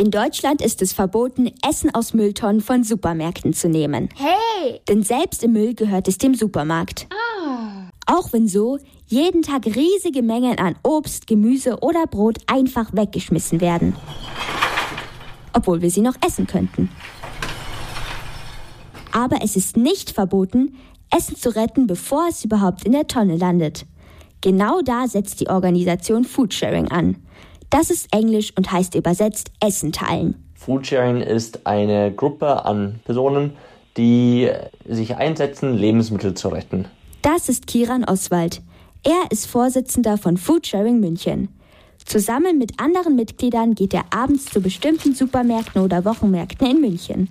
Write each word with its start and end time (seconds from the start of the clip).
In 0.00 0.10
Deutschland 0.10 0.62
ist 0.62 0.80
es 0.80 0.94
verboten, 0.94 1.50
Essen 1.62 1.94
aus 1.94 2.14
Mülltonnen 2.14 2.62
von 2.62 2.84
Supermärkten 2.84 3.52
zu 3.52 3.68
nehmen. 3.68 4.08
Hey! 4.16 4.80
Denn 4.88 5.02
selbst 5.02 5.44
im 5.44 5.52
Müll 5.52 5.74
gehört 5.74 6.08
es 6.08 6.16
dem 6.16 6.34
Supermarkt. 6.34 7.06
Auch 8.06 8.32
wenn 8.32 8.48
so 8.48 8.78
jeden 9.08 9.42
Tag 9.42 9.66
riesige 9.66 10.22
Mengen 10.22 10.58
an 10.58 10.74
Obst, 10.84 11.26
Gemüse 11.26 11.80
oder 11.82 12.06
Brot 12.06 12.38
einfach 12.46 12.94
weggeschmissen 12.94 13.60
werden. 13.60 13.94
Obwohl 15.52 15.82
wir 15.82 15.90
sie 15.90 16.00
noch 16.00 16.16
essen 16.26 16.46
könnten. 16.46 16.88
Aber 19.12 19.42
es 19.42 19.54
ist 19.54 19.76
nicht 19.76 20.12
verboten, 20.12 20.76
Essen 21.14 21.36
zu 21.36 21.54
retten, 21.54 21.86
bevor 21.86 22.26
es 22.30 22.42
überhaupt 22.42 22.86
in 22.86 22.92
der 22.92 23.06
Tonne 23.06 23.36
landet. 23.36 23.84
Genau 24.40 24.80
da 24.80 25.06
setzt 25.06 25.40
die 25.40 25.50
Organisation 25.50 26.24
Foodsharing 26.24 26.90
an. 26.90 27.16
Das 27.70 27.90
ist 27.90 28.12
Englisch 28.12 28.52
und 28.56 28.70
heißt 28.70 28.96
übersetzt 28.96 29.52
Essen 29.64 29.92
teilen. 29.92 30.34
Foodsharing 30.54 31.20
ist 31.20 31.66
eine 31.66 32.12
Gruppe 32.12 32.64
an 32.64 33.00
Personen, 33.04 33.56
die 33.96 34.50
sich 34.86 35.16
einsetzen, 35.16 35.76
Lebensmittel 35.76 36.34
zu 36.34 36.48
retten. 36.48 36.86
Das 37.22 37.48
ist 37.48 37.66
Kiran 37.66 38.04
Oswald. 38.04 38.60
Er 39.04 39.30
ist 39.30 39.46
Vorsitzender 39.46 40.18
von 40.18 40.36
Foodsharing 40.36 41.00
München. 41.00 41.48
Zusammen 42.04 42.58
mit 42.58 42.80
anderen 42.80 43.14
Mitgliedern 43.14 43.74
geht 43.74 43.94
er 43.94 44.04
abends 44.10 44.46
zu 44.46 44.60
bestimmten 44.60 45.14
Supermärkten 45.14 45.82
oder 45.82 46.04
Wochenmärkten 46.04 46.66
in 46.66 46.80
München. 46.80 47.30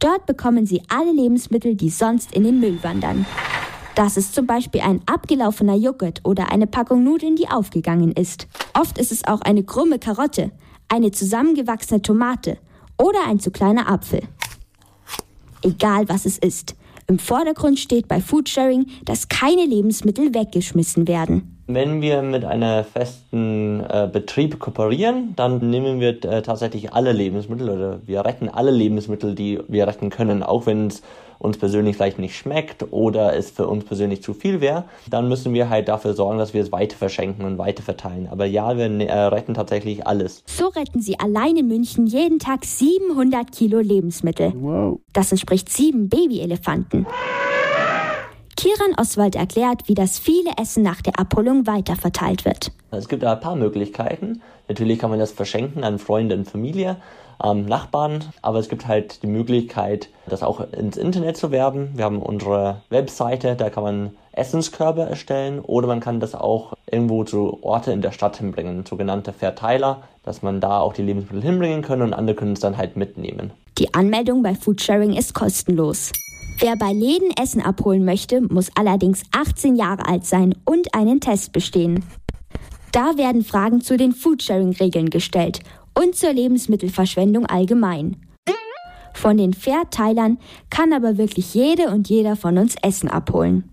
Dort 0.00 0.26
bekommen 0.26 0.66
sie 0.66 0.82
alle 0.88 1.12
Lebensmittel, 1.12 1.74
die 1.74 1.90
sonst 1.90 2.32
in 2.32 2.44
den 2.44 2.60
Müll 2.60 2.78
wandern. 2.82 3.26
Das 3.98 4.16
ist 4.16 4.32
zum 4.32 4.46
Beispiel 4.46 4.80
ein 4.82 5.00
abgelaufener 5.06 5.74
Joghurt 5.74 6.20
oder 6.22 6.52
eine 6.52 6.68
Packung 6.68 7.02
Nudeln, 7.02 7.34
die 7.34 7.48
aufgegangen 7.48 8.12
ist. 8.12 8.46
Oft 8.72 8.96
ist 8.96 9.10
es 9.10 9.24
auch 9.24 9.40
eine 9.40 9.64
krumme 9.64 9.98
Karotte, 9.98 10.52
eine 10.88 11.10
zusammengewachsene 11.10 12.00
Tomate 12.00 12.58
oder 12.96 13.26
ein 13.26 13.40
zu 13.40 13.50
kleiner 13.50 13.90
Apfel. 13.90 14.22
Egal 15.62 16.08
was 16.08 16.26
es 16.26 16.38
ist. 16.38 16.76
Im 17.08 17.18
Vordergrund 17.18 17.80
steht 17.80 18.06
bei 18.06 18.20
Foodsharing, 18.20 18.86
dass 19.04 19.26
keine 19.26 19.66
Lebensmittel 19.66 20.32
weggeschmissen 20.32 21.08
werden. 21.08 21.57
Wenn 21.70 22.00
wir 22.00 22.22
mit 22.22 22.46
einem 22.46 22.82
festen 22.82 23.80
äh, 23.80 24.08
Betrieb 24.10 24.58
kooperieren, 24.58 25.34
dann 25.36 25.58
nehmen 25.68 26.00
wir 26.00 26.24
äh, 26.24 26.40
tatsächlich 26.40 26.94
alle 26.94 27.12
Lebensmittel 27.12 27.68
oder 27.68 28.00
wir 28.06 28.24
retten 28.24 28.48
alle 28.48 28.70
Lebensmittel, 28.70 29.34
die 29.34 29.60
wir 29.68 29.86
retten 29.86 30.08
können, 30.08 30.42
auch 30.42 30.64
wenn 30.64 30.86
es 30.86 31.02
uns 31.38 31.58
persönlich 31.58 31.96
vielleicht 31.96 32.18
nicht 32.18 32.36
schmeckt 32.36 32.90
oder 32.90 33.36
es 33.36 33.50
für 33.50 33.66
uns 33.66 33.84
persönlich 33.84 34.22
zu 34.22 34.32
viel 34.32 34.62
wäre, 34.62 34.84
dann 35.10 35.28
müssen 35.28 35.52
wir 35.52 35.68
halt 35.68 35.88
dafür 35.88 36.14
sorgen, 36.14 36.38
dass 36.38 36.54
wir 36.54 36.62
es 36.62 36.72
weiter 36.72 36.96
verschenken 36.96 37.44
und 37.44 37.58
weiter 37.58 37.82
verteilen. 37.82 38.28
Aber 38.30 38.46
ja, 38.46 38.78
wir 38.78 38.86
äh, 38.86 39.24
retten 39.26 39.52
tatsächlich 39.52 40.06
alles. 40.06 40.42
So 40.46 40.68
retten 40.68 41.02
sie 41.02 41.20
allein 41.20 41.56
in 41.56 41.68
München 41.68 42.06
jeden 42.06 42.38
Tag 42.38 42.64
700 42.64 43.52
Kilo 43.52 43.80
Lebensmittel. 43.80 44.54
Wow. 44.56 45.00
Das 45.12 45.32
entspricht 45.32 45.68
sieben 45.68 46.08
Babyelefanten. 46.08 47.06
Kiran 48.58 48.94
Oswald 48.96 49.36
erklärt, 49.36 49.82
wie 49.86 49.94
das 49.94 50.18
viele 50.18 50.50
Essen 50.60 50.82
nach 50.82 51.00
der 51.00 51.20
Abholung 51.20 51.68
weiterverteilt 51.68 52.44
wird. 52.44 52.72
Es 52.90 53.08
gibt 53.08 53.22
da 53.22 53.34
ein 53.34 53.40
paar 53.40 53.54
Möglichkeiten. 53.54 54.42
Natürlich 54.66 54.98
kann 54.98 55.10
man 55.10 55.20
das 55.20 55.30
verschenken 55.30 55.84
an 55.84 56.00
Freunde 56.00 56.34
und 56.34 56.50
Familie, 56.50 56.96
ähm, 57.40 57.66
Nachbarn, 57.66 58.24
aber 58.42 58.58
es 58.58 58.68
gibt 58.68 58.88
halt 58.88 59.22
die 59.22 59.28
Möglichkeit, 59.28 60.08
das 60.26 60.42
auch 60.42 60.60
ins 60.72 60.96
Internet 60.96 61.36
zu 61.36 61.52
werben. 61.52 61.90
Wir 61.94 62.04
haben 62.04 62.20
unsere 62.20 62.82
Webseite, 62.90 63.54
da 63.54 63.70
kann 63.70 63.84
man 63.84 64.10
Essenskörbe 64.32 65.02
erstellen 65.02 65.60
oder 65.60 65.86
man 65.86 66.00
kann 66.00 66.18
das 66.18 66.34
auch 66.34 66.72
irgendwo 66.90 67.22
zu 67.22 67.62
Orte 67.62 67.92
in 67.92 68.02
der 68.02 68.10
Stadt 68.10 68.38
hinbringen, 68.38 68.84
sogenannte 68.84 69.32
Verteiler, 69.32 70.02
dass 70.24 70.42
man 70.42 70.60
da 70.60 70.80
auch 70.80 70.94
die 70.94 71.02
Lebensmittel 71.02 71.42
hinbringen 71.42 71.82
kann 71.82 72.02
und 72.02 72.12
andere 72.12 72.34
können 72.34 72.54
es 72.54 72.60
dann 72.60 72.76
halt 72.76 72.96
mitnehmen. 72.96 73.52
Die 73.78 73.94
Anmeldung 73.94 74.42
bei 74.42 74.56
Foodsharing 74.56 75.12
ist 75.12 75.32
kostenlos. 75.32 76.10
Wer 76.60 76.74
bei 76.74 76.92
Läden 76.92 77.30
Essen 77.40 77.62
abholen 77.62 78.04
möchte, 78.04 78.40
muss 78.40 78.70
allerdings 78.74 79.22
18 79.30 79.76
Jahre 79.76 80.06
alt 80.06 80.26
sein 80.26 80.56
und 80.64 80.92
einen 80.92 81.20
Test 81.20 81.52
bestehen. 81.52 82.04
Da 82.90 83.16
werden 83.16 83.44
Fragen 83.44 83.80
zu 83.80 83.96
den 83.96 84.12
Foodsharing-Regeln 84.12 85.08
gestellt 85.08 85.60
und 85.94 86.16
zur 86.16 86.32
Lebensmittelverschwendung 86.32 87.46
allgemein. 87.46 88.16
Von 89.14 89.36
den 89.36 89.54
Verteilern 89.54 90.38
kann 90.68 90.92
aber 90.92 91.16
wirklich 91.16 91.54
jede 91.54 91.90
und 91.90 92.08
jeder 92.08 92.34
von 92.34 92.58
uns 92.58 92.74
Essen 92.82 93.08
abholen. 93.08 93.68